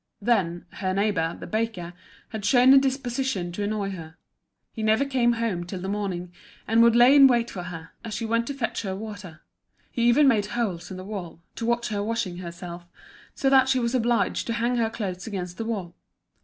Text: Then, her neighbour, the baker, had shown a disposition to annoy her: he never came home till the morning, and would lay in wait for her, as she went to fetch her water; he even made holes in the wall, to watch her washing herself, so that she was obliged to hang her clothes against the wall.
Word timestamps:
Then, 0.19 0.65
her 0.79 0.95
neighbour, 0.95 1.37
the 1.39 1.45
baker, 1.45 1.93
had 2.29 2.43
shown 2.43 2.73
a 2.73 2.79
disposition 2.79 3.51
to 3.51 3.61
annoy 3.63 3.91
her: 3.91 4.15
he 4.73 4.81
never 4.81 5.05
came 5.05 5.33
home 5.33 5.63
till 5.63 5.79
the 5.79 5.87
morning, 5.87 6.31
and 6.67 6.81
would 6.81 6.95
lay 6.95 7.15
in 7.15 7.27
wait 7.27 7.51
for 7.51 7.61
her, 7.61 7.91
as 8.03 8.15
she 8.15 8.25
went 8.25 8.47
to 8.47 8.55
fetch 8.55 8.81
her 8.81 8.95
water; 8.95 9.41
he 9.91 10.01
even 10.09 10.27
made 10.27 10.47
holes 10.47 10.89
in 10.89 10.97
the 10.97 11.03
wall, 11.05 11.39
to 11.53 11.67
watch 11.67 11.89
her 11.89 12.01
washing 12.01 12.37
herself, 12.37 12.87
so 13.35 13.47
that 13.51 13.69
she 13.69 13.77
was 13.77 13.93
obliged 13.93 14.47
to 14.47 14.53
hang 14.53 14.77
her 14.77 14.89
clothes 14.89 15.27
against 15.27 15.59
the 15.59 15.65
wall. 15.65 15.93